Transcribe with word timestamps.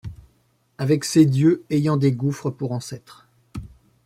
Avec 0.79 1.03
ses 1.05 1.27
dieux 1.27 1.63
ayant 1.69 1.95
des 1.95 2.11
gouffres 2.11 2.49
pour 2.49 2.71
ancêtres 2.71 3.27